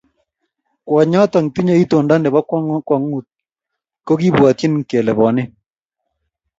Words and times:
kwonyoto 0.85 1.37
tinyei 1.53 1.83
itondo 1.85 2.13
nebo 2.19 2.39
kwong'ut 2.87 3.25
ko 4.05 4.11
kikibwotyi 4.19 4.67
kele 4.89 5.11
bonin 5.17 5.49